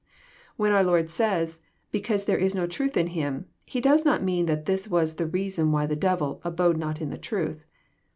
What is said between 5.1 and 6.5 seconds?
the reason why the devil"